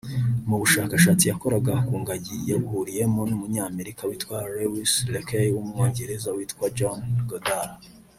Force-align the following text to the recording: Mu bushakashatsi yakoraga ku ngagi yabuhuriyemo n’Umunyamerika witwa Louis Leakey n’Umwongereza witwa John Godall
Mu 0.47 0.55
bushakashatsi 0.61 1.23
yakoraga 1.31 1.73
ku 1.87 1.93
ngagi 2.01 2.35
yabuhuriyemo 2.49 3.21
n’Umunyamerika 3.29 4.01
witwa 4.09 4.37
Louis 4.55 4.93
Leakey 5.13 5.47
n’Umwongereza 5.53 6.29
witwa 6.37 6.65
John 6.77 6.99
Godall 7.29 7.71